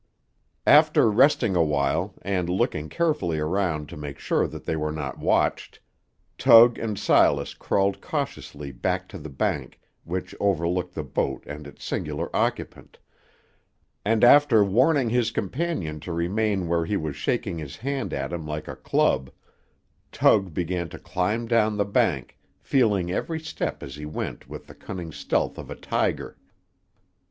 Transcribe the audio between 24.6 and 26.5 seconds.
the cunning stealth of a tiger.